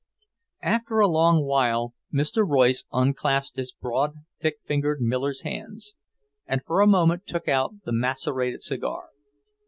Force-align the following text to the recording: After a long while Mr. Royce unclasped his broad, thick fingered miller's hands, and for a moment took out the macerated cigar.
After 0.63 0.97
a 0.97 1.07
long 1.07 1.45
while 1.45 1.93
Mr. 2.11 2.43
Royce 2.43 2.85
unclasped 2.91 3.55
his 3.57 3.71
broad, 3.71 4.15
thick 4.39 4.55
fingered 4.65 4.99
miller's 4.99 5.41
hands, 5.41 5.93
and 6.47 6.63
for 6.65 6.81
a 6.81 6.87
moment 6.87 7.27
took 7.27 7.47
out 7.47 7.75
the 7.85 7.91
macerated 7.93 8.63
cigar. 8.63 9.09